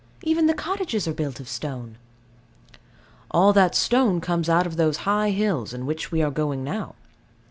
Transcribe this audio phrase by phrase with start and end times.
[0.23, 1.99] Even the cottages are built of stone.
[3.29, 6.95] All that stone comes out of those high hills, into which we are going now.